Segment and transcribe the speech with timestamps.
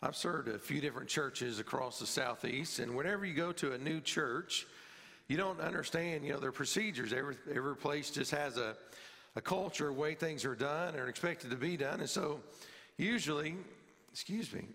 [0.00, 3.78] I've served a few different churches across the southeast, and whenever you go to a
[3.78, 4.66] new church,
[5.26, 7.12] you don't understand, you know, their procedures.
[7.12, 8.76] Every every place just has a
[9.36, 12.40] a culture, way things are done or expected to be done, and so
[12.96, 13.56] usually,
[14.12, 14.66] excuse me.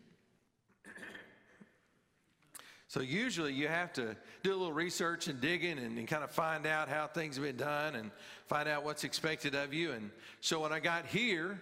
[2.93, 6.29] So usually you have to do a little research and digging and, and kind of
[6.29, 8.11] find out how things have been done and
[8.45, 9.93] find out what's expected of you.
[9.93, 10.11] And
[10.41, 11.59] so when I got here,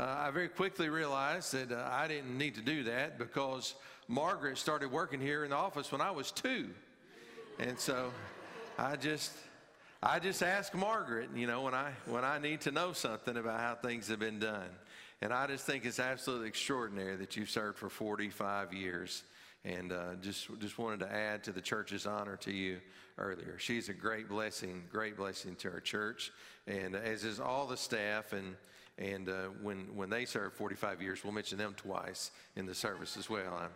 [0.00, 3.74] I very quickly realized that uh, I didn't need to do that because
[4.06, 6.68] Margaret started working here in the office when I was two.
[7.58, 8.12] And so
[8.78, 9.32] I just
[10.00, 13.58] I just ask Margaret, you know, when I when I need to know something about
[13.58, 14.68] how things have been done.
[15.20, 19.24] And I just think it's absolutely extraordinary that you've served for 45 years.
[19.64, 22.78] And uh, just just wanted to add to the church's honor to you
[23.18, 23.56] earlier.
[23.58, 26.30] She's a great blessing, great blessing to our church,
[26.68, 28.32] and as is all the staff.
[28.32, 28.54] And
[28.98, 33.16] and uh, when when they serve 45 years, we'll mention them twice in the service
[33.16, 33.54] as well.
[33.54, 33.70] I'm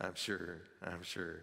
[0.00, 0.58] I'm sure.
[0.82, 1.40] I'm sure.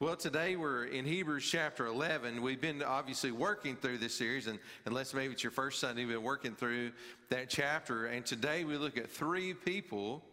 [0.00, 2.40] Well, today we're in Hebrews chapter 11.
[2.40, 6.14] We've been obviously working through this series, and unless maybe it's your first Sunday, we've
[6.14, 6.92] been working through
[7.28, 8.06] that chapter.
[8.06, 10.24] And today we look at three people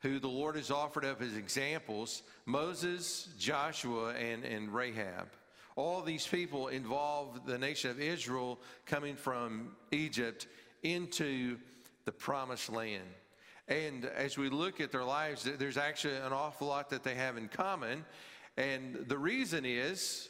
[0.00, 5.28] who the Lord has offered up as examples Moses, Joshua, and, and Rahab.
[5.76, 10.48] All these people involve the nation of Israel coming from Egypt
[10.82, 11.58] into
[12.04, 13.04] the promised land.
[13.68, 17.36] And as we look at their lives, there's actually an awful lot that they have
[17.36, 18.04] in common.
[18.56, 20.28] And the reason is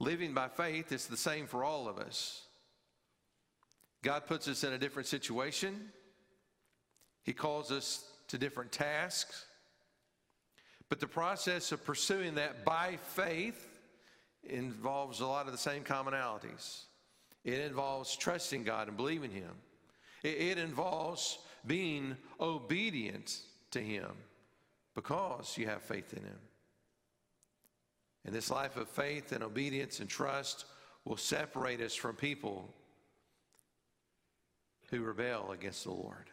[0.00, 2.42] living by faith is the same for all of us.
[4.02, 5.90] God puts us in a different situation,
[7.22, 9.46] He calls us to different tasks.
[10.90, 13.80] But the process of pursuing that by faith
[14.42, 16.82] involves a lot of the same commonalities.
[17.44, 19.50] It involves trusting God and believing Him.
[20.22, 23.40] It, involves being obedient
[23.72, 24.10] to Him
[24.94, 26.38] because you have faith in Him.
[28.24, 30.64] And this life of faith and obedience and trust
[31.04, 32.72] will separate us from people
[34.90, 36.30] who rebel against the Lord.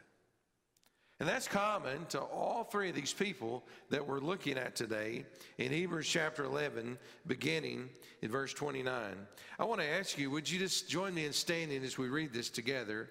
[1.21, 5.23] And that's common to all three of these people that we're looking at today
[5.59, 7.89] in Hebrews chapter 11, beginning
[8.23, 9.13] in verse 29.
[9.59, 12.33] I want to ask you, would you just join me in standing as we read
[12.33, 13.07] this together?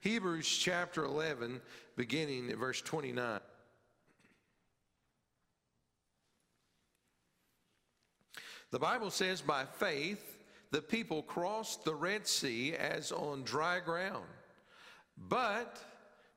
[0.00, 1.60] Hebrews chapter 11,
[1.94, 3.38] beginning at verse 29.
[8.72, 10.36] The Bible says, by faith,
[10.72, 14.26] the people crossed the Red Sea as on dry ground.
[15.16, 15.78] But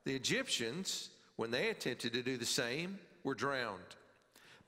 [0.04, 3.80] the Egyptians, when they attempted to do the same, were drowned.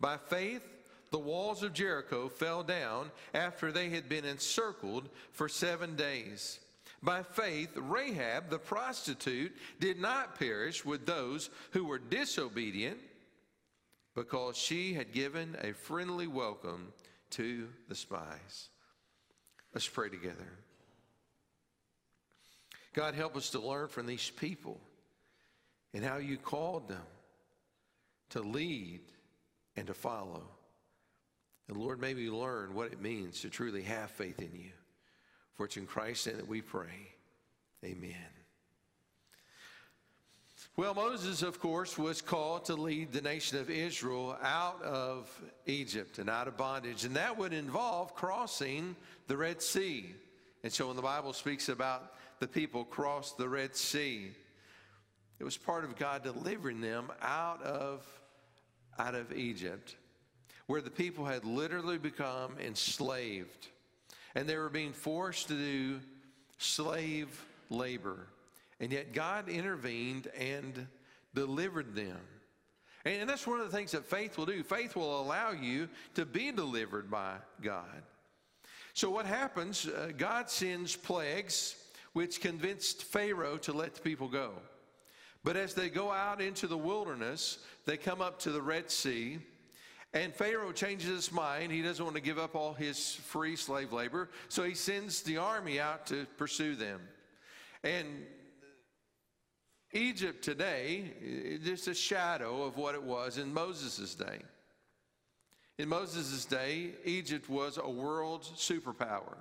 [0.00, 0.62] By faith,
[1.10, 6.60] the walls of Jericho fell down after they had been encircled for seven days.
[7.02, 12.98] By faith, Rahab the prostitute did not perish with those who were disobedient
[14.14, 16.92] because she had given a friendly welcome
[17.30, 18.68] to the spies.
[19.72, 20.48] Let's pray together.
[22.94, 24.80] God, help us to learn from these people
[25.94, 27.06] and how you called them
[28.30, 29.00] to lead
[29.76, 30.42] and to follow.
[31.68, 34.70] And Lord, may we learn what it means to truly have faith in you.
[35.54, 37.12] For it's in Christ's name that we pray.
[37.84, 38.14] Amen.
[40.76, 45.28] Well, Moses, of course, was called to lead the nation of Israel out of
[45.66, 48.94] Egypt and out of bondage, and that would involve crossing
[49.26, 50.14] the Red Sea.
[50.62, 54.30] And so when the Bible speaks about the people crossed the Red Sea,
[55.38, 58.04] it was part of God delivering them out of,
[58.98, 59.96] out of Egypt,
[60.66, 63.68] where the people had literally become enslaved,
[64.34, 66.00] and they were being forced to do
[66.58, 68.26] slave labor.
[68.80, 70.86] And yet God intervened and
[71.34, 72.18] delivered them.
[73.04, 74.62] And that's one of the things that faith will do.
[74.62, 78.02] Faith will allow you to be delivered by God.
[78.92, 79.86] So, what happens?
[79.86, 81.76] Uh, God sends plagues
[82.12, 84.52] which convinced Pharaoh to let the people go.
[85.48, 87.56] But as they go out into the wilderness,
[87.86, 89.38] they come up to the Red Sea,
[90.12, 91.72] and Pharaoh changes his mind.
[91.72, 95.38] He doesn't want to give up all his free slave labor, so he sends the
[95.38, 97.00] army out to pursue them.
[97.82, 98.26] And
[99.94, 104.40] Egypt today is just a shadow of what it was in Moses' day.
[105.78, 109.38] In Moses' day, Egypt was a world superpower,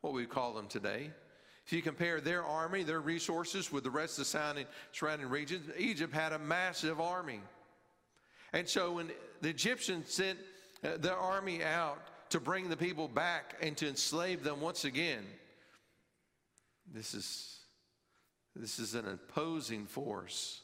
[0.00, 1.12] what we call them today.
[1.66, 6.12] If you compare their army, their resources with the rest of the surrounding regions, Egypt
[6.12, 7.40] had a massive army.
[8.52, 10.38] And so when the Egyptians sent
[10.84, 11.98] uh, their army out
[12.30, 15.24] to bring the people back and to enslave them once again,
[16.92, 17.58] this is
[18.54, 20.62] this is an opposing force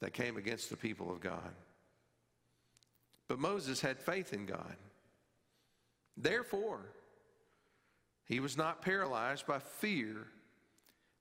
[0.00, 1.54] that came against the people of God.
[3.28, 4.76] But Moses had faith in God.
[6.16, 6.80] Therefore,
[8.26, 10.26] he was not paralyzed by fear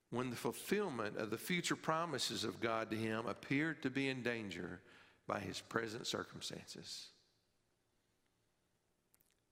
[0.09, 4.23] when the fulfillment of the future promises of God to him appeared to be in
[4.23, 4.81] danger
[5.27, 7.07] by his present circumstances.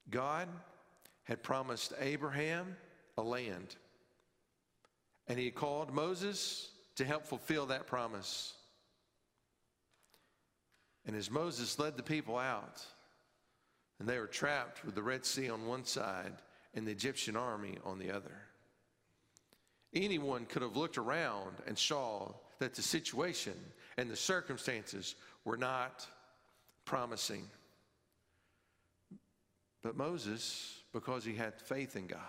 [0.10, 0.48] God
[1.24, 2.76] had promised Abraham
[3.18, 3.76] a land,
[5.28, 8.54] and he had called Moses to help fulfill that promise.
[11.06, 12.84] And as Moses led the people out,
[14.00, 16.34] and they were trapped with the Red Sea on one side
[16.74, 18.36] and the Egyptian army on the other.
[19.94, 23.54] Anyone could have looked around and saw that the situation
[23.98, 25.16] and the circumstances
[25.46, 26.08] were not
[26.86, 27.48] promising.
[29.84, 32.20] But Moses, because he had faith in God,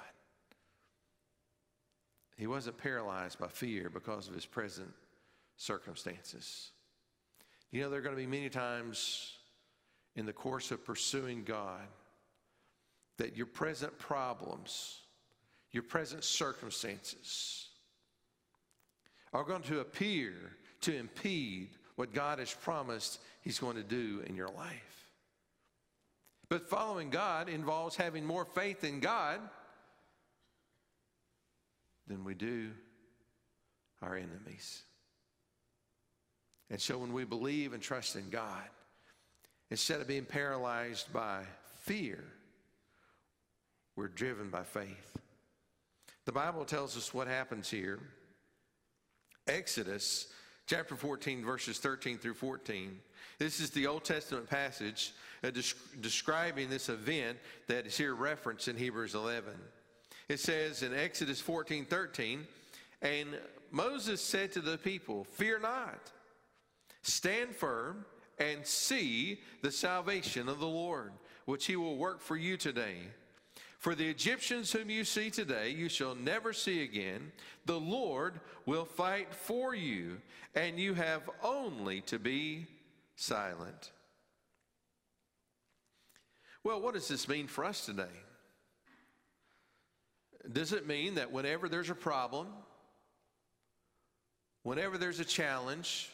[2.37, 4.93] he wasn't paralyzed by fear because of his present
[5.57, 6.73] circumstances.
[7.71, 9.33] You know, there are going to be many times
[10.17, 11.87] in the course of pursuing God
[13.19, 15.01] that your present problems,
[15.71, 17.69] your present circumstances
[19.33, 20.33] are going to appear
[20.83, 25.11] to impede what God has promised He's going to do in your life.
[26.49, 29.41] But following God involves having more faith in God
[32.07, 32.71] than we do
[34.03, 34.83] our enemies.
[36.71, 38.63] And so when we believe and trust in God,
[39.71, 41.45] instead of being paralyzed by
[41.83, 42.23] fear,
[43.97, 45.19] we're driven by faith.
[46.25, 47.99] The Bible tells us what happens here.
[49.47, 50.29] Exodus
[50.67, 52.99] chapter 14, verses 13 through 14.
[53.39, 55.13] This is the Old Testament passage
[55.43, 55.51] uh,
[56.01, 59.53] describing this event that is here referenced in Hebrews 11.
[60.29, 62.47] It says in Exodus 14, 13,
[63.03, 63.29] and
[63.71, 66.11] Moses said to the people, Fear not,
[67.03, 68.07] stand firm
[68.39, 71.13] and see the salvation of the Lord,
[71.45, 72.97] which he will work for you today.
[73.85, 77.33] For the Egyptians whom you see today, you shall never see again.
[77.67, 80.23] The Lord will fight for you,
[80.55, 82.67] and you have only to be
[83.15, 83.93] silent.
[86.63, 88.17] Well, what does this mean for us today?
[90.51, 92.47] Does it mean that whenever there's a problem,
[94.63, 96.09] whenever there's a challenge,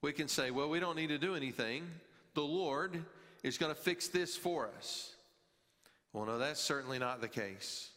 [0.00, 1.88] we can say, well, we don't need to do anything.
[2.34, 3.04] The Lord
[3.42, 5.16] is going to fix this for us.
[6.12, 7.90] Well, no, that's certainly not the case.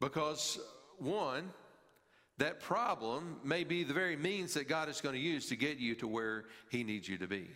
[0.00, 0.58] Because,
[0.98, 1.50] one,
[2.38, 5.78] that problem may be the very means that God is going to use to get
[5.78, 7.48] you to where He needs you to be.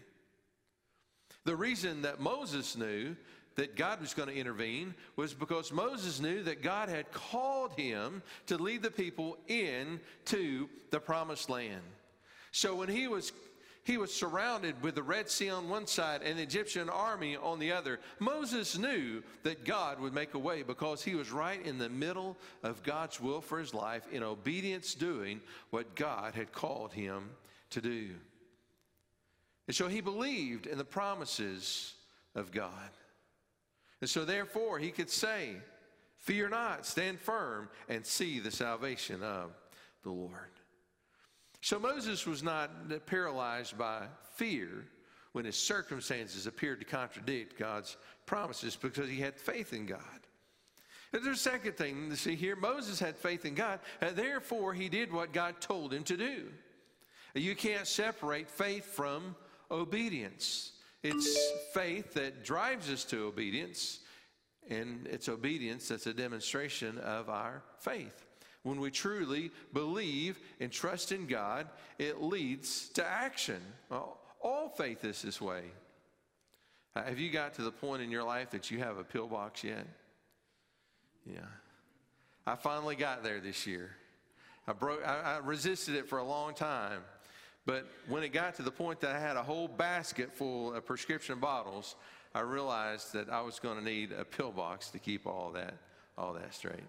[1.45, 3.17] The reason that Moses knew
[3.57, 8.23] that God was going to intervene was because Moses knew that God had called him
[8.47, 11.83] to lead the people into the promised land.
[12.51, 13.33] So when he was
[13.85, 17.59] he was surrounded with the Red Sea on one side and the Egyptian army on
[17.59, 17.99] the other.
[18.21, 22.37] Moses knew that God would make a way because he was right in the middle
[22.63, 25.41] of God's will for his life in obedience, doing
[25.71, 27.31] what God had called him
[27.71, 28.11] to do.
[29.67, 31.95] And so he believed in the promises
[32.37, 32.71] of God.
[34.01, 35.57] And so, therefore, he could say,
[36.19, 39.51] Fear not, stand firm, and see the salvation of
[40.05, 40.52] the Lord.
[41.63, 42.71] So Moses was not
[43.07, 44.03] paralyzed by
[44.35, 44.85] fear
[45.31, 50.01] when his circumstances appeared to contradict God's promises because he had faith in God.
[51.13, 54.89] There's a second thing to see here Moses had faith in God, and therefore he
[54.89, 56.49] did what God told him to do.
[57.35, 59.37] You can't separate faith from
[59.71, 60.73] obedience.
[61.05, 61.39] It's
[61.73, 64.01] faith that drives us to obedience,
[64.69, 68.27] and it's obedience that's a demonstration of our faith.
[68.63, 71.67] When we truly believe and trust in God,
[71.99, 73.61] it leads to action.
[73.91, 75.63] All faith is this way.
[76.95, 79.65] Uh, have you got to the point in your life that you have a pillbox
[79.65, 79.87] yet?
[81.27, 81.41] Yeah.
[82.47, 83.91] I finally got there this year.
[84.67, 87.01] I, broke, I, I resisted it for a long time.
[87.65, 90.85] But when it got to the point that I had a whole basket full of
[90.85, 91.95] prescription bottles,
[92.35, 95.75] I realized that I was going to need a pillbox to keep all that,
[96.19, 96.83] all that straight.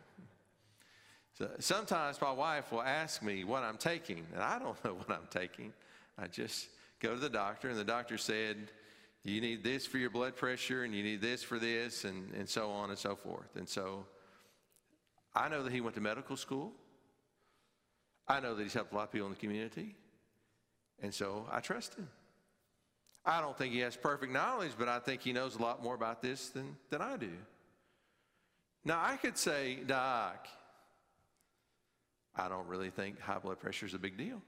[1.38, 5.10] So sometimes my wife will ask me what I'm taking, and I don't know what
[5.10, 5.74] I'm taking.
[6.18, 6.68] I just
[7.00, 8.72] go to the doctor, and the doctor said,
[9.24, 12.48] You need this for your blood pressure, and you need this for this, and, and
[12.48, 13.56] so on and so forth.
[13.56, 14.06] And so
[15.36, 16.72] I know that he went to medical school.
[18.28, 19.96] I know that he's helped a lot of people in the community.
[21.02, 22.08] And so I trust him.
[23.26, 25.96] I don't think he has perfect knowledge, but I think he knows a lot more
[25.96, 27.32] about this than, than I do.
[28.86, 30.48] Now, I could say, Doc,
[32.36, 34.42] I don't really think high blood pressure is a big deal.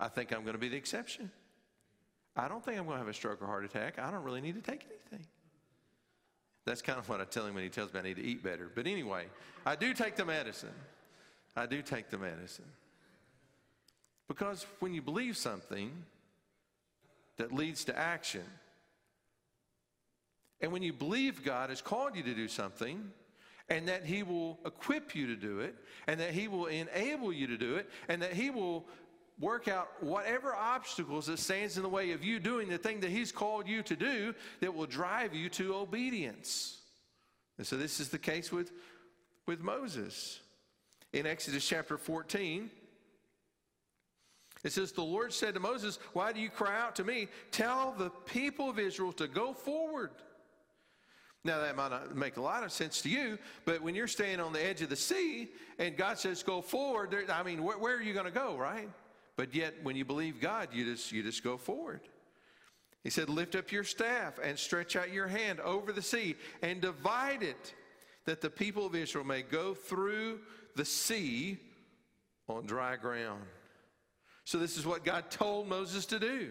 [0.00, 1.30] I think I'm going to be the exception.
[2.36, 3.98] I don't think I'm going to have a stroke or heart attack.
[3.98, 5.26] I don't really need to take anything.
[6.64, 8.42] That's kind of what I tell him when he tells me I need to eat
[8.42, 8.70] better.
[8.72, 9.24] But anyway,
[9.64, 10.74] I do take the medicine.
[11.56, 12.66] I do take the medicine.
[14.28, 15.90] Because when you believe something
[17.38, 18.44] that leads to action,
[20.60, 23.10] and when you believe God has called you to do something,
[23.68, 25.74] and that He will equip you to do it,
[26.06, 28.86] and that He will enable you to do it, and that He will
[29.40, 33.10] work out whatever obstacles that stands in the way of you doing the thing that
[33.10, 36.80] He's called you to do that will drive you to obedience.
[37.56, 38.72] And so this is the case with,
[39.46, 40.40] with Moses.
[41.12, 42.70] In Exodus chapter 14,
[44.64, 47.28] it says, The Lord said to Moses, Why do you cry out to me?
[47.50, 50.10] Tell the people of Israel to go forward.
[51.44, 54.40] Now, that might not make a lot of sense to you, but when you're staying
[54.40, 57.78] on the edge of the sea and God says go forward, there, I mean, where,
[57.78, 58.88] where are you going to go, right?
[59.36, 62.00] But yet, when you believe God, you just, you just go forward.
[63.04, 66.80] He said, Lift up your staff and stretch out your hand over the sea and
[66.80, 67.72] divide it,
[68.26, 70.40] that the people of Israel may go through
[70.74, 71.58] the sea
[72.48, 73.44] on dry ground.
[74.44, 76.50] So, this is what God told Moses to do.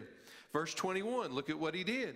[0.53, 2.15] Verse 21, look at what he did.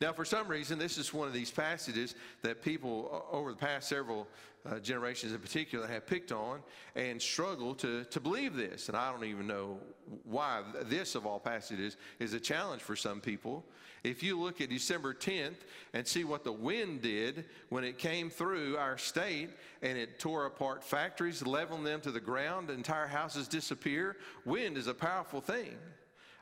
[0.00, 3.88] Now, for some reason, this is one of these passages that people over the past
[3.88, 4.26] several
[4.68, 6.60] uh, generations in particular have picked on
[6.94, 8.88] and struggle to, to believe this.
[8.88, 9.78] And I don't even know
[10.24, 13.64] why this, of all passages, is a challenge for some people.
[14.02, 15.56] If you look at December 10th
[15.92, 19.50] and see what the wind did when it came through our state
[19.82, 24.86] and it tore apart factories, leveling them to the ground, entire houses disappear, wind is
[24.86, 25.76] a powerful thing.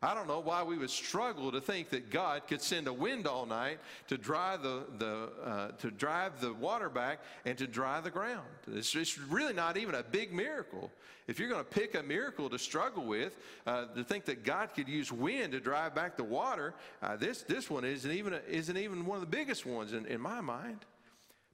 [0.01, 3.27] I don't know why we would struggle to think that God could send a wind
[3.27, 8.01] all night to dry the, the, uh, to drive the water back and to dry
[8.01, 8.47] the ground.
[8.73, 10.93] It's, it's really not even a big miracle.
[11.27, 13.37] If you're going to pick a miracle to struggle with,
[13.67, 17.43] uh, to think that God could use wind to drive back the water, uh, this,
[17.43, 20.41] this one isn't even, a, isn't even one of the biggest ones in, in my
[20.41, 20.85] mind.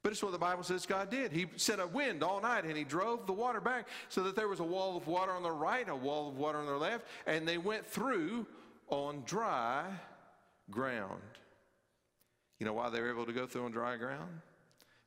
[0.04, 1.32] But it's what the Bible says God did.
[1.32, 4.48] He sent a wind all night and he drove the water back so that there
[4.48, 7.06] was a wall of water on the right, a wall of water on the left,
[7.26, 8.46] and they went through
[8.88, 9.86] on dry
[10.70, 11.22] ground.
[12.60, 14.28] You know why they were able to go through on dry ground?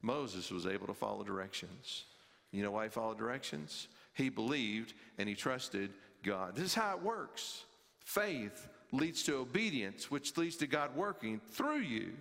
[0.02, 2.06] Moses was able to follow directions.
[2.52, 3.90] You know why he followed directions?
[4.16, 5.92] He believed and he trusted
[6.24, 6.56] God.
[6.56, 7.66] This is how it works.
[8.04, 12.14] Faith leads to obedience, which leads to God working through you.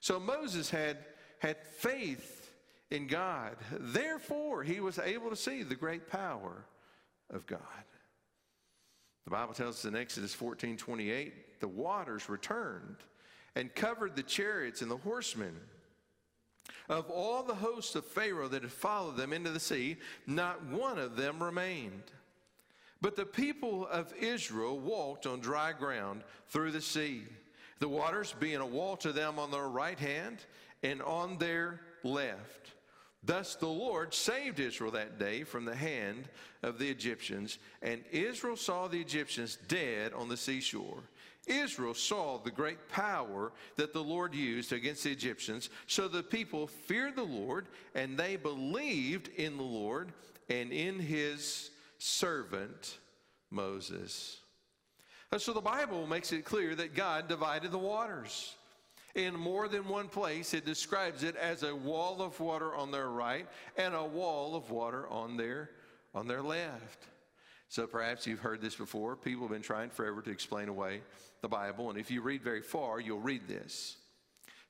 [0.00, 0.98] So Moses had
[1.42, 2.52] had faith
[2.92, 3.56] in God.
[3.72, 6.64] Therefore, he was able to see the great power
[7.30, 7.58] of God.
[9.24, 12.96] The Bible tells us in Exodus 14 28, the waters returned
[13.56, 15.56] and covered the chariots and the horsemen.
[16.88, 19.96] Of all the hosts of Pharaoh that had followed them into the sea,
[20.28, 22.04] not one of them remained.
[23.00, 27.24] But the people of Israel walked on dry ground through the sea,
[27.80, 30.38] the waters being a wall to them on their right hand
[30.82, 32.72] and on their left.
[33.24, 36.28] Thus the Lord saved Israel that day from the hand
[36.62, 41.04] of the Egyptians, and Israel saw the Egyptians dead on the seashore.
[41.46, 46.66] Israel saw the great power that the Lord used against the Egyptians, so the people
[46.66, 50.12] feared the Lord, and they believed in the Lord
[50.48, 52.98] and in his servant
[53.50, 54.38] Moses.
[55.38, 58.54] So the Bible makes it clear that God divided the waters.
[59.14, 63.10] In more than one place, it describes it as a wall of water on their
[63.10, 65.70] right and a wall of water on their,
[66.14, 67.06] on their left.
[67.68, 69.16] So perhaps you've heard this before.
[69.16, 71.02] People have been trying forever to explain away
[71.42, 71.90] the Bible.
[71.90, 73.96] And if you read very far, you'll read this.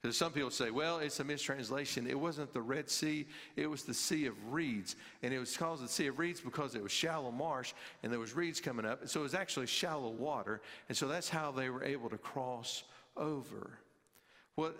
[0.00, 2.08] Because some people say, well, it's a mistranslation.
[2.08, 4.96] It wasn't the Red Sea, it was the Sea of Reeds.
[5.22, 7.72] And it was called the Sea of Reeds because it was shallow marsh
[8.02, 9.08] and there was reeds coming up.
[9.08, 10.60] So it was actually shallow water.
[10.88, 12.82] And so that's how they were able to cross
[13.16, 13.78] over.
[14.56, 14.72] Well,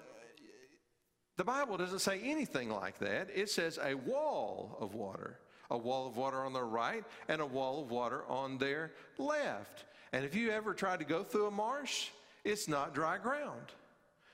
[1.38, 3.28] the Bible doesn't say anything like that.
[3.34, 5.38] It says a wall of water,
[5.70, 9.84] a wall of water on their right and a wall of water on their left.
[10.12, 12.08] And if you ever tried to go through a marsh,
[12.44, 13.72] it's not dry ground.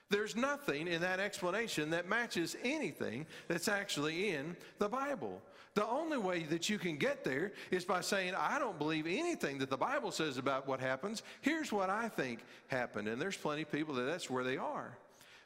[0.09, 5.41] There's nothing in that explanation that matches anything that's actually in the Bible.
[5.75, 9.59] The only way that you can get there is by saying, I don't believe anything
[9.59, 11.21] that the Bible says about what happens.
[11.41, 13.07] Here's what I think happened.
[13.07, 14.97] And there's plenty of people that that's where they are.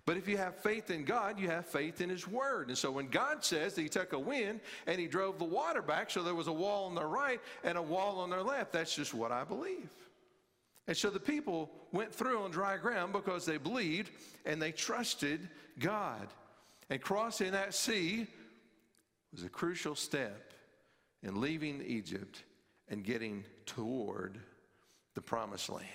[0.05, 2.67] But if you have faith in God, you have faith in His Word.
[2.67, 5.81] And so when God says that He took a wind and He drove the water
[5.81, 8.73] back, so there was a wall on their right and a wall on their left,
[8.73, 9.89] that's just what I believe.
[10.87, 14.11] And so the people went through on dry ground because they believed
[14.45, 15.47] and they trusted
[15.79, 16.27] God.
[16.89, 18.27] And crossing that sea
[19.31, 20.53] was a crucial step
[21.23, 22.43] in leaving Egypt
[22.89, 24.37] and getting toward
[25.15, 25.87] the promised land.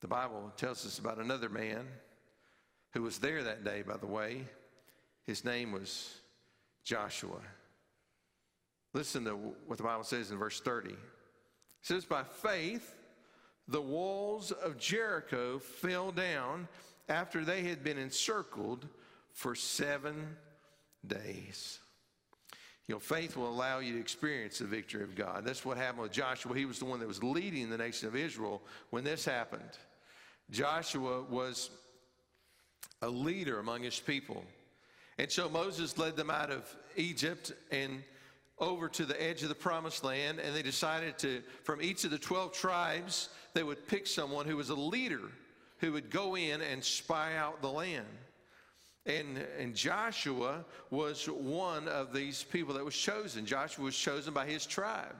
[0.00, 1.86] The Bible tells us about another man
[2.94, 4.44] who was there that day, by the way.
[5.24, 6.14] His name was
[6.84, 7.40] Joshua.
[8.92, 9.32] Listen to
[9.66, 10.90] what the Bible says in verse 30.
[10.90, 10.96] It
[11.82, 12.94] says, By faith,
[13.66, 16.68] the walls of Jericho fell down
[17.08, 18.86] after they had been encircled
[19.32, 20.36] for seven
[21.06, 21.80] days.
[22.86, 25.44] You know, faith will allow you to experience the victory of God.
[25.44, 26.54] That's what happened with Joshua.
[26.54, 29.62] He was the one that was leading the nation of Israel when this happened.
[30.50, 31.70] Joshua was
[33.02, 34.44] a leader among his people.
[35.18, 38.02] And so Moses led them out of Egypt and
[38.58, 42.10] over to the edge of the promised land, and they decided to, from each of
[42.10, 45.30] the 12 tribes, they would pick someone who was a leader
[45.78, 48.06] who would go in and spy out the land.
[49.06, 53.44] And, and Joshua was one of these people that was chosen.
[53.44, 55.14] Joshua was chosen by his tribe.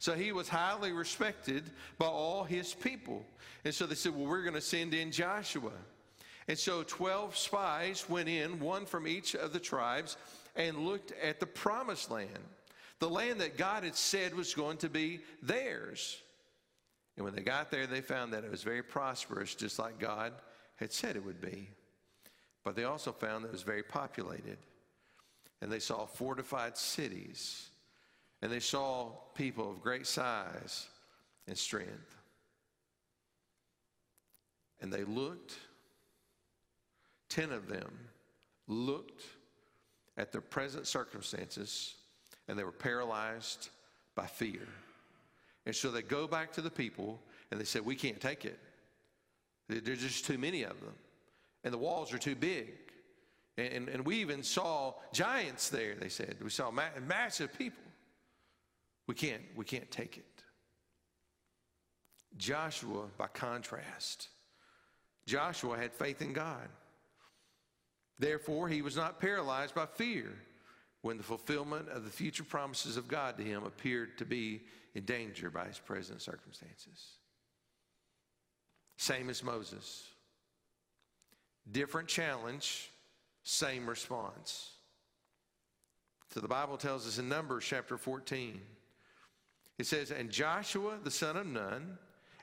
[0.00, 3.24] So he was highly respected by all his people.
[3.64, 5.70] And so they said, Well, we're going to send in Joshua.
[6.48, 10.16] And so 12 spies went in, one from each of the tribes,
[10.56, 12.28] and looked at the promised land,
[12.98, 16.20] the land that God had said was going to be theirs.
[17.16, 20.32] And when they got there, they found that it was very prosperous, just like God
[20.76, 21.68] had said it would be.
[22.64, 24.58] But they also found that it was very populated.
[25.60, 27.70] And they saw fortified cities.
[28.40, 30.88] And they saw people of great size
[31.46, 32.16] and strength.
[34.80, 35.54] And they looked,
[37.32, 37.90] 10 of them
[38.68, 39.22] looked
[40.18, 41.94] at their present circumstances
[42.46, 43.70] and they were paralyzed
[44.14, 44.68] by fear.
[45.64, 47.18] And so they go back to the people
[47.50, 48.58] and they said, We can't take it.
[49.68, 50.94] There's just too many of them.
[51.64, 52.74] And the walls are too big.
[53.56, 56.36] And, and, and we even saw giants there, they said.
[56.42, 57.84] We saw ma- massive people.
[59.06, 60.24] We can't, we can't take it.
[62.36, 64.28] Joshua, by contrast,
[65.26, 66.68] Joshua had faith in God.
[68.22, 70.32] Therefore, he was not paralyzed by fear
[71.00, 74.60] when the fulfillment of the future promises of God to him appeared to be
[74.94, 77.16] in danger by his present circumstances.
[78.96, 80.04] Same as Moses.
[81.72, 82.92] Different challenge,
[83.42, 84.70] same response.
[86.32, 88.60] So the Bible tells us in Numbers chapter 14,
[89.80, 91.98] it says, And Joshua the son of Nun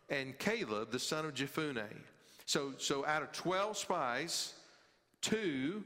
[0.10, 1.86] and Caleb the son of Jephunneh.
[2.46, 4.56] So, so out of 12 spies,
[5.22, 5.84] two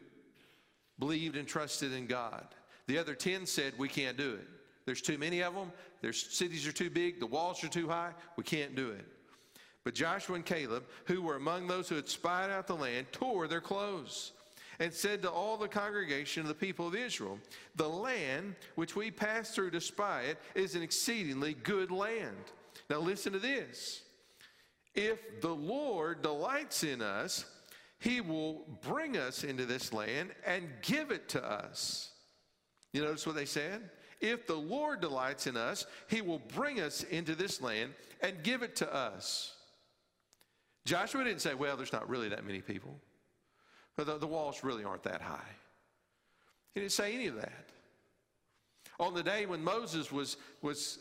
[1.00, 2.46] believed and trusted in God.
[2.88, 4.48] The other 10 said, We can't do it.
[4.86, 5.72] There's too many of them.
[6.02, 7.20] Their cities are too big.
[7.20, 8.12] The walls are too high.
[8.36, 9.06] We can't do it.
[9.84, 13.48] But Joshua and Caleb, who were among those who had spied out the land, tore
[13.48, 14.32] their clothes
[14.80, 17.40] and said to all the congregation of the people of Israel,
[17.76, 22.36] The land which we passed through to spy it is an exceedingly good land.
[22.90, 24.02] Now listen to this.
[24.96, 27.46] If the Lord delights in us,
[28.04, 32.12] he will bring us into this land and give it to us.
[32.92, 33.90] You notice what they said?
[34.20, 38.62] If the Lord delights in us, he will bring us into this land and give
[38.62, 39.56] it to us.
[40.84, 43.00] Joshua didn't say, well, there's not really that many people.
[43.96, 45.40] The, the walls really aren't that high.
[46.74, 47.70] He didn't say any of that.
[49.00, 51.00] On the day when Moses was, was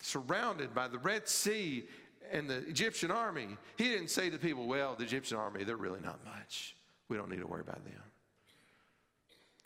[0.00, 1.84] surrounded by the Red Sea
[2.32, 5.76] and the Egyptian army, he didn't say to the people, well, the Egyptian army, they're
[5.76, 6.74] really not much.
[7.08, 7.92] We don't need to worry about them.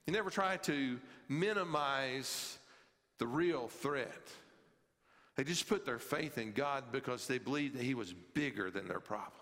[0.05, 0.99] He never tried to
[1.29, 2.59] minimize
[3.19, 4.23] the real threat.
[5.37, 8.89] They just put their faith in God because they believed that He was bigger than
[8.89, 9.33] their problem.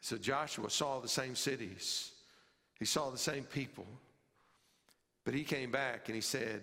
[0.00, 2.12] So Joshua saw the same cities,
[2.78, 3.86] he saw the same people,
[5.24, 6.62] but he came back and he said,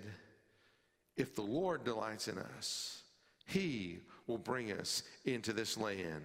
[1.17, 3.03] If the Lord delights in us,
[3.45, 6.23] He will bring us into this land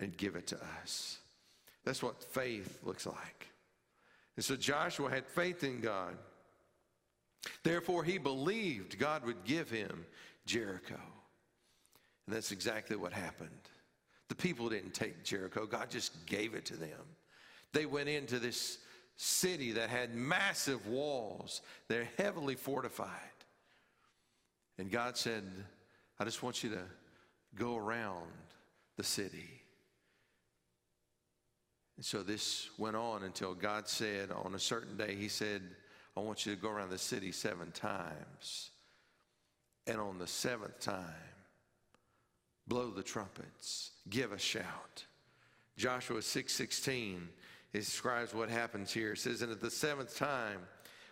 [0.00, 1.18] and give it to us.
[1.84, 3.48] That's what faith looks like.
[4.36, 6.16] And so Joshua had faith in God.
[7.62, 10.06] Therefore, he believed God would give him
[10.46, 10.98] Jericho.
[12.26, 13.50] And that's exactly what happened.
[14.28, 17.00] The people didn't take Jericho, God just gave it to them.
[17.72, 18.78] They went into this
[19.16, 23.08] city that had massive walls, they're heavily fortified.
[24.78, 25.44] And God said,
[26.18, 26.82] I just want you to
[27.56, 28.30] go around
[28.96, 29.64] the city
[31.96, 35.62] And so this went on until God said on a certain day, He said,
[36.16, 38.70] I want you to go around the city seven times.
[39.86, 41.04] And on the seventh time,
[42.66, 45.04] blow the trumpets, give a shout.
[45.76, 47.28] Joshua 6:16
[47.72, 49.12] describes what happens here.
[49.12, 50.60] It says, And at the seventh time,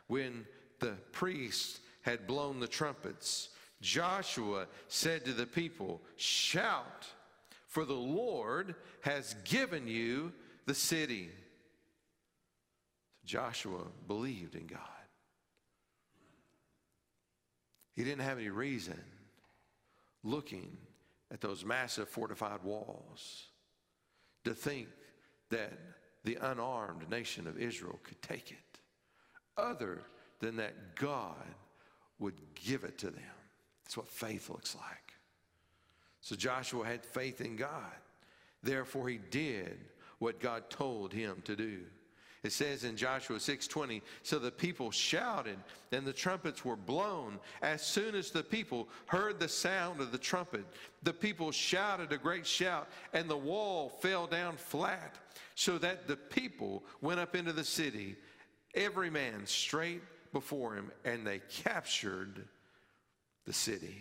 [0.06, 0.46] when
[0.78, 3.50] the priests had blown the trumpets,
[3.82, 7.06] Joshua said to the people, Shout,
[7.66, 10.32] for the Lord has given you
[10.66, 11.30] the city.
[13.24, 14.78] Joshua believed in God.
[17.94, 18.98] He didn't have any reason
[20.22, 20.76] looking
[21.30, 23.46] at those massive fortified walls
[24.44, 24.88] to think
[25.50, 25.72] that
[26.24, 28.80] the unarmed nation of Israel could take it,
[29.56, 30.02] other
[30.40, 31.54] than that God
[32.18, 33.22] would give it to them.
[33.84, 35.14] That's what faith looks like.
[36.20, 37.92] So Joshua had faith in God.
[38.62, 39.78] Therefore, he did
[40.18, 41.80] what God told him to do.
[42.44, 45.58] It says in Joshua 6:20, so the people shouted
[45.92, 47.38] and the trumpets were blown.
[47.60, 50.64] As soon as the people heard the sound of the trumpet,
[51.04, 55.18] the people shouted a great shout and the wall fell down flat,
[55.54, 58.16] so that the people went up into the city,
[58.74, 62.48] every man straight before him, and they captured
[63.46, 63.96] the city.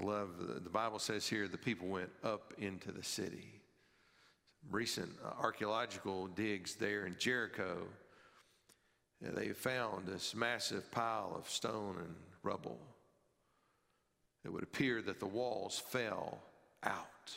[0.00, 0.28] I love
[0.62, 3.56] the Bible says here the people went up into the city
[4.70, 7.78] recent archaeological digs there in Jericho,
[9.20, 12.78] they found this massive pile of stone and rubble.
[14.44, 16.38] It would appear that the walls fell
[16.84, 17.32] out.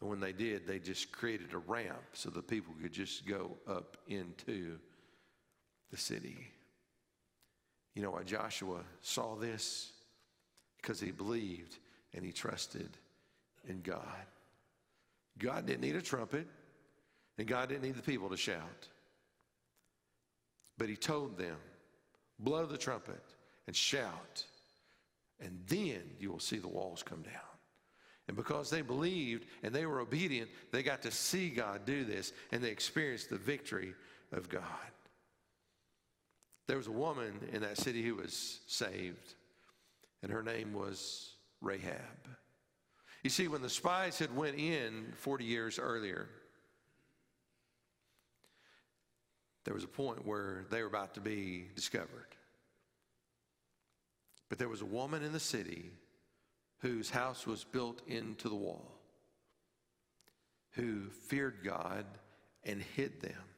[0.00, 3.56] And when they did, they just created a ramp so the people could just go
[3.68, 4.78] up into
[5.90, 6.48] the city.
[7.94, 9.92] You know why Joshua saw this?
[10.80, 11.78] Because he believed
[12.14, 12.90] and he trusted
[13.68, 14.26] in God.
[15.38, 16.46] God didn't need a trumpet,
[17.38, 18.88] and God didn't need the people to shout.
[20.78, 21.56] But He told them,
[22.38, 23.22] blow the trumpet
[23.66, 24.44] and shout,
[25.40, 27.34] and then you will see the walls come down.
[28.28, 32.32] And because they believed and they were obedient, they got to see God do this
[32.52, 33.94] and they experienced the victory
[34.30, 34.62] of God.
[36.66, 39.34] There was a woman in that city who was saved,
[40.22, 42.28] and her name was Rahab.
[43.22, 46.28] You see, when the spies had went in 40 years earlier,
[49.64, 52.26] there was a point where they were about to be discovered.
[54.48, 55.92] But there was a woman in the city
[56.78, 58.98] whose house was built into the wall,
[60.72, 62.04] who feared God
[62.64, 63.51] and hid them.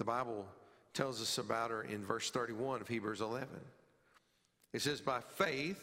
[0.00, 0.46] The Bible
[0.94, 3.48] tells us about her in verse 31 of Hebrews 11.
[4.72, 5.78] It says, By faith,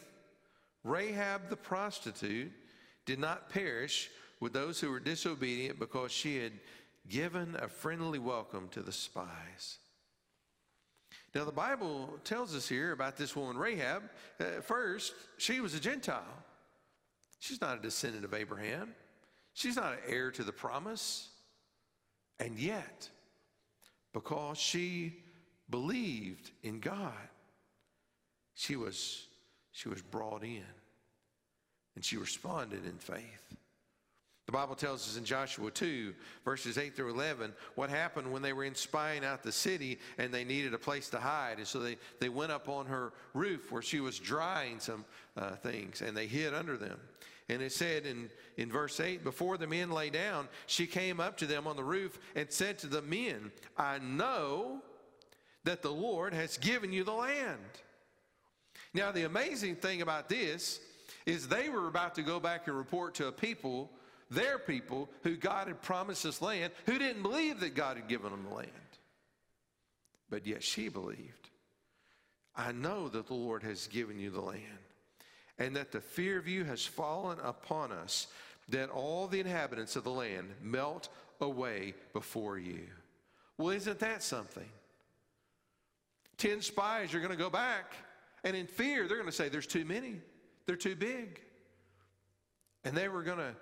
[0.84, 2.52] Rahab the prostitute
[3.06, 6.54] did not perish with those who were disobedient because she had
[7.08, 9.78] given a friendly welcome to the spies.
[11.36, 14.02] Now, the Bible tells us here about this woman, Rahab.
[14.40, 16.24] Uh, first, she was a Gentile.
[17.38, 18.96] She's not a descendant of Abraham,
[19.54, 21.30] she's not an heir to the promise.
[22.40, 23.10] And yet,
[24.18, 25.14] because she
[25.70, 27.14] believed in God,
[28.56, 29.28] she was
[29.72, 30.64] she was brought in
[31.94, 33.56] and she responded in faith.
[34.48, 38.54] The Bible tells us in Joshua 2, verses 8 through 11, what happened when they
[38.54, 41.58] were in spying out the city and they needed a place to hide.
[41.58, 45.52] And so they, they went up on her roof where she was drying some uh,
[45.58, 47.00] things and they hid under them.
[47.50, 51.38] And it said in, in verse 8, before the men lay down, she came up
[51.38, 54.82] to them on the roof and said to the men, I know
[55.64, 57.60] that the Lord has given you the land.
[58.94, 60.80] Now, the amazing thing about this
[61.26, 63.92] is they were about to go back and report to a people,
[64.30, 68.32] their people, who God had promised this land, who didn't believe that God had given
[68.32, 68.72] them the land.
[70.30, 71.50] But yet she believed.
[72.56, 74.64] I know that the Lord has given you the land,
[75.60, 78.28] and that the fear of you has fallen upon us,
[78.70, 81.10] that all the inhabitants of the land melt
[81.41, 82.82] away before you.
[83.58, 84.70] Well, isn't that something?
[86.38, 87.96] Ten spies are going to go back
[88.43, 90.22] and in fear, they're going to say, There's too many,
[90.65, 91.41] they're too big.
[92.84, 93.54] And they were going to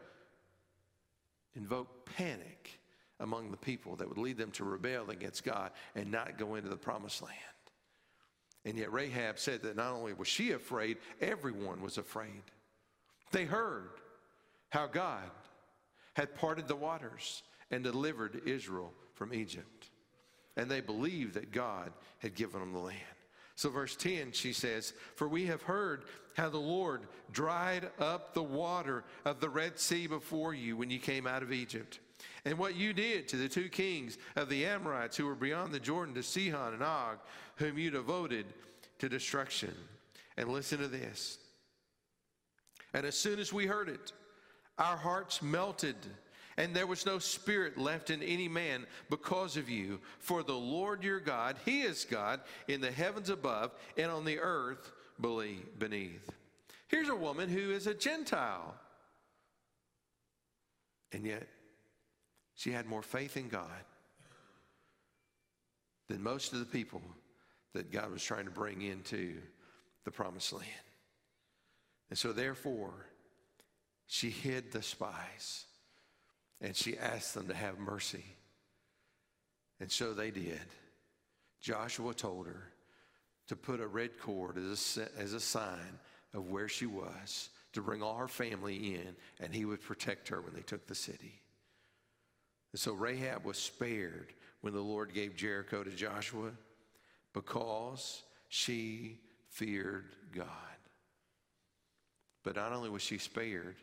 [1.56, 2.80] invoke panic
[3.20, 6.70] among the people that would lead them to rebel against God and not go into
[6.70, 7.34] the promised land.
[8.66, 12.44] And yet Rahab said that not only was she afraid, everyone was afraid.
[13.32, 13.92] They heard
[14.70, 15.30] how God
[16.14, 19.90] had parted the waters and delivered Israel from Egypt.
[20.58, 22.98] And they believed that God had given them the land.
[23.56, 28.44] So, verse 10, she says, For we have heard how the Lord dried up the
[28.44, 32.00] water of the Red Sea before you when you came out of Egypt,
[32.46, 35.80] and what you did to the two kings of the Amorites who were beyond the
[35.80, 37.18] Jordan, to Sihon and Og,
[37.56, 38.46] whom you devoted
[39.00, 39.74] to destruction.
[40.38, 41.38] And listen to this.
[42.94, 44.12] And as soon as we heard it,
[44.78, 45.96] our hearts melted
[46.58, 50.00] and there was no spirit left in any man because of you.
[50.20, 54.40] For the Lord your God, He is God in the heavens above and on the
[54.40, 56.32] earth beneath.
[56.88, 58.76] Here's a woman who is a Gentile.
[61.12, 61.48] And yet,
[62.56, 63.84] she had more faith in God
[66.08, 67.02] than most of the people
[67.74, 69.38] that God was trying to bring into
[70.06, 70.70] the promised land.
[72.10, 72.94] And so, therefore,
[74.08, 75.66] she hid the spies
[76.62, 78.24] and she asked them to have mercy.
[79.80, 80.62] And so they did.
[81.62, 82.72] Joshua told her
[83.48, 86.00] to put a red cord as a, as a sign
[86.34, 90.42] of where she was, to bring all her family in, and he would protect her
[90.42, 91.42] when they took the city.
[92.76, 96.52] And so Rahab was spared when the Lord gave Jericho to Joshua
[97.32, 100.50] because she feared God.
[102.44, 103.78] But not only was she spared,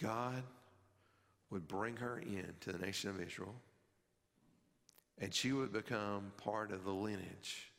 [0.00, 0.44] God
[1.50, 3.56] would bring her into the nation of Israel
[5.18, 7.72] and she would become part of the lineage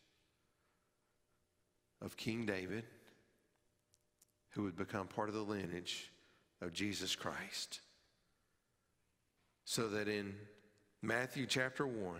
[2.01, 2.83] of King David,
[4.49, 6.09] who would become part of the lineage
[6.63, 7.81] of Jesus Christ.
[9.65, 10.33] So that in
[11.01, 12.15] Matthew chapter 1,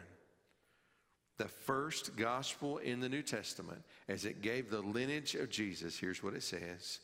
[1.37, 6.21] the first gospel in the New Testament, as it gave the lineage of Jesus, here's
[6.21, 6.99] what it says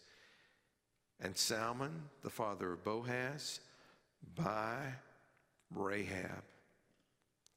[1.21, 3.59] and Salmon, the father of Boaz,
[4.35, 4.77] by
[5.73, 6.43] Rahab.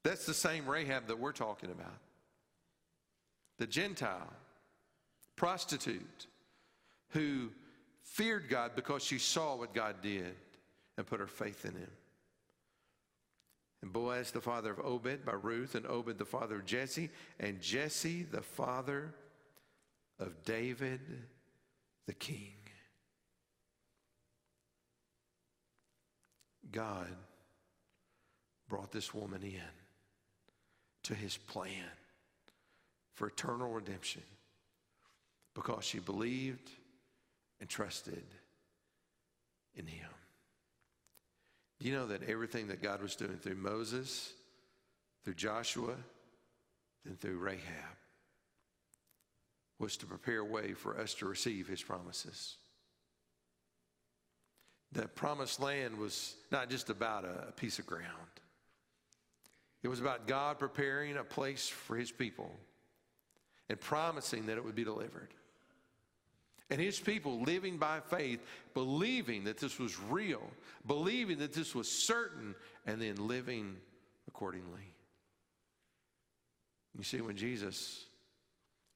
[0.03, 1.99] That's the same Rahab that we're talking about.
[3.59, 4.33] The Gentile,
[5.37, 6.27] prostitute,
[7.11, 7.51] who
[8.03, 10.35] feared God because she saw what God did
[10.97, 11.91] and put her faith in him.
[13.83, 17.11] And Boaz, the father of Obed by Ruth, and Obed, the father of Jesse,
[17.41, 19.15] and Jesse, the father
[20.21, 21.01] of David,
[22.07, 22.55] the king.
[26.71, 27.09] God
[28.69, 29.61] brought this woman in
[31.03, 31.91] to his plan
[33.15, 34.23] for eternal redemption
[35.55, 36.71] because she believed
[37.62, 38.25] and trusted
[39.77, 40.11] in him.
[41.81, 44.33] Do you know that everything that God was doing through Moses,
[45.25, 45.94] through Joshua,
[47.07, 47.96] and through Rahab
[49.79, 52.57] was to prepare a way for us to receive his promises?
[54.94, 58.05] the promised land was not just about a, a piece of ground,
[59.83, 62.55] it was about God preparing a place for his people
[63.70, 65.33] and promising that it would be delivered.
[66.73, 68.41] And his people living by faith,
[68.73, 70.41] believing that this was real,
[70.87, 72.55] believing that this was certain,
[72.87, 73.77] and then living
[74.27, 74.95] accordingly.
[76.97, 78.07] You see, when Jesus,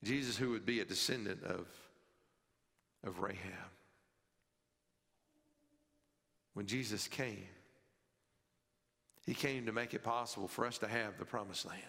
[0.02, 1.66] Jesus, who would be a descendant of,
[3.04, 3.36] of Rahab,
[6.54, 7.44] when Jesus came,
[9.26, 11.82] he came to make it possible for us to have the promised land,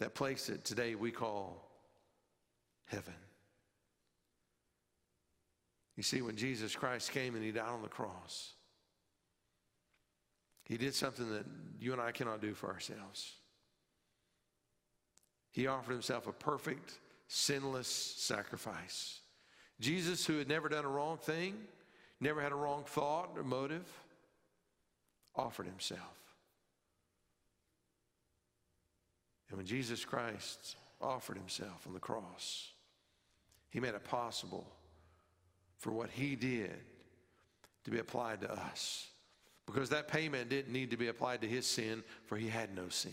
[0.00, 1.66] that place that today we call
[2.84, 3.14] heaven.
[5.96, 8.52] You see, when Jesus Christ came and he died on the cross,
[10.64, 11.46] he did something that
[11.80, 13.34] you and I cannot do for ourselves.
[15.52, 16.92] He offered himself a perfect,
[17.28, 19.20] sinless sacrifice.
[19.80, 21.54] Jesus, who had never done a wrong thing,
[22.20, 23.86] never had a wrong thought or motive,
[25.34, 26.00] offered himself.
[29.48, 32.72] And when Jesus Christ offered himself on the cross,
[33.70, 34.66] he made it possible
[35.78, 36.74] for what he did
[37.84, 39.06] to be applied to us.
[39.66, 42.88] Because that payment didn't need to be applied to his sin, for he had no
[42.88, 43.12] sin.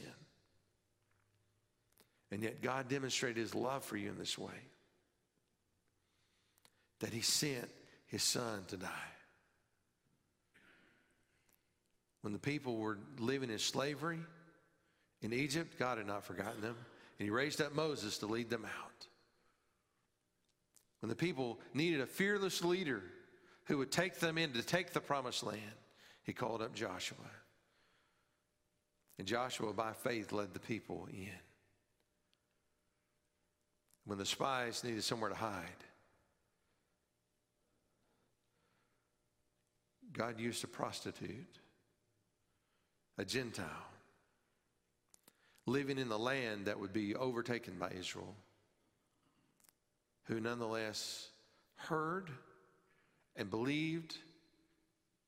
[2.31, 4.51] And yet, God demonstrated his love for you in this way
[6.99, 7.69] that he sent
[8.07, 8.89] his son to die.
[12.21, 14.19] When the people were living in slavery
[15.21, 16.77] in Egypt, God had not forgotten them,
[17.19, 19.07] and he raised up Moses to lead them out.
[21.03, 23.03] When the people needed a fearless leader
[23.65, 25.59] who would take them in to take the promised land,
[26.23, 27.17] he called up Joshua.
[29.19, 31.27] And Joshua, by faith, led the people in.
[34.05, 35.83] When the spies needed somewhere to hide,
[40.13, 41.59] God used a prostitute,
[43.17, 43.67] a Gentile,
[45.65, 48.37] living in the land that would be overtaken by Israel,
[50.23, 51.29] who nonetheless
[51.75, 52.29] heard
[53.35, 54.17] and believed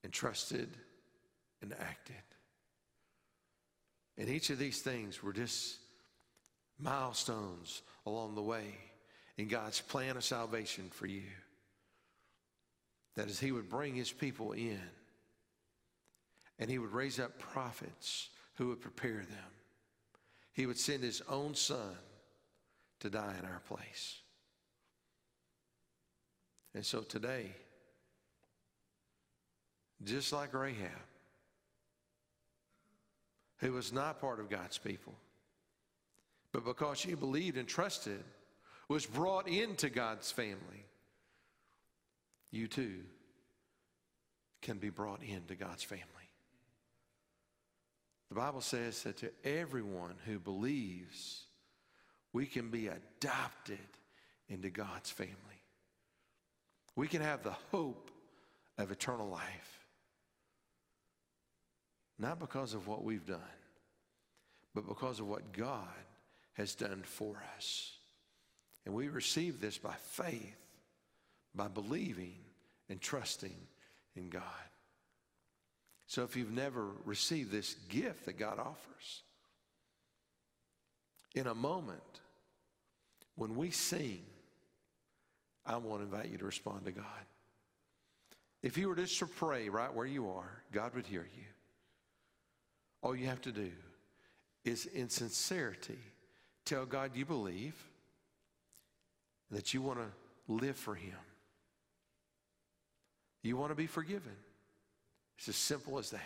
[0.03, 0.69] and trusted
[1.61, 2.15] and acted.
[4.17, 5.77] And each of these things were just
[6.79, 8.75] milestones along the way
[9.37, 11.23] in God's plan of salvation for you.
[13.15, 14.79] That is, He would bring His people in
[16.59, 19.51] and He would raise up prophets who would prepare them.
[20.53, 21.97] He would send His own Son
[23.01, 24.21] to die in our place.
[26.75, 27.51] And so today,
[30.03, 30.91] just like Rahab,
[33.59, 35.15] who was not part of God's people,
[36.51, 38.21] but because she believed and trusted,
[38.89, 40.85] was brought into God's family,
[42.51, 42.99] you too
[44.61, 46.03] can be brought into God's family.
[48.27, 51.45] The Bible says that to everyone who believes,
[52.33, 53.77] we can be adopted
[54.49, 55.54] into God's family.
[56.95, 58.09] We can have the hope
[58.77, 59.85] of eternal life.
[62.17, 63.39] Not because of what we've done,
[64.73, 65.87] but because of what God
[66.53, 67.91] has done for us.
[68.85, 70.55] And we receive this by faith,
[71.53, 72.35] by believing
[72.89, 73.55] and trusting
[74.15, 74.41] in God.
[76.07, 79.23] So if you've never received this gift that God offers,
[81.33, 81.99] in a moment
[83.35, 84.21] when we sing,
[85.65, 87.05] I want to invite you to respond to God.
[88.61, 91.43] If you were just to pray right where you are, God would hear you.
[93.01, 93.71] All you have to do
[94.63, 95.99] is, in sincerity,
[96.65, 97.75] tell God you believe,
[99.51, 101.17] that you want to live for Him.
[103.43, 104.35] You want to be forgiven.
[105.37, 106.21] It's as simple as that.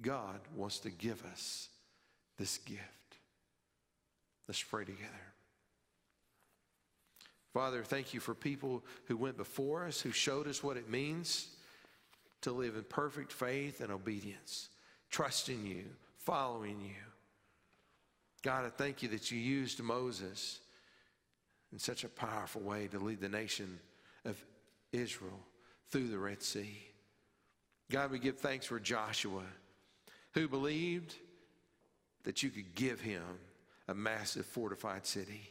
[0.00, 1.68] God wants to give us
[2.38, 2.82] this gift.
[4.46, 5.08] Let's pray together.
[7.58, 11.48] Father, thank you for people who went before us, who showed us what it means
[12.42, 14.68] to live in perfect faith and obedience,
[15.10, 15.82] trusting you,
[16.18, 17.02] following you.
[18.44, 20.60] God, I thank you that you used Moses
[21.72, 23.80] in such a powerful way to lead the nation
[24.24, 24.40] of
[24.92, 25.40] Israel
[25.90, 26.78] through the Red Sea.
[27.90, 29.42] God, we give thanks for Joshua,
[30.34, 31.16] who believed
[32.22, 33.24] that you could give him
[33.88, 35.50] a massive fortified city.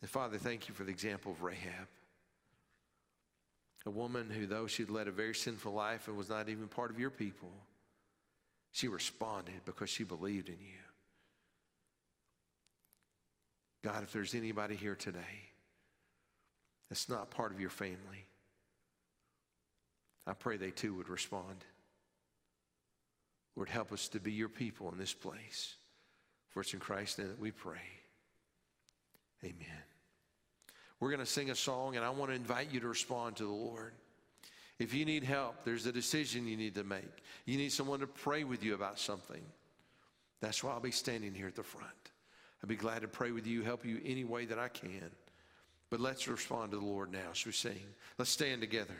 [0.00, 1.88] And Father, thank you for the example of Rahab,
[3.86, 6.90] a woman who, though she'd led a very sinful life and was not even part
[6.90, 7.50] of your people,
[8.70, 10.78] she responded because she believed in you.
[13.82, 15.50] God, if there's anybody here today
[16.88, 18.26] that's not part of your family,
[20.26, 21.64] I pray they too would respond.
[23.56, 25.74] Lord, help us to be your people in this place.
[26.50, 27.80] For it's in Christ's name that we pray.
[29.44, 29.87] Amen.
[31.00, 33.44] We're going to sing a song, and I want to invite you to respond to
[33.44, 33.92] the Lord.
[34.78, 37.22] If you need help, there's a decision you need to make.
[37.46, 39.42] You need someone to pray with you about something.
[40.40, 41.86] That's why I'll be standing here at the front.
[42.62, 45.10] I'd be glad to pray with you, help you any way that I can.
[45.90, 47.80] But let's respond to the Lord now as we sing.
[48.18, 48.96] Let's stand together.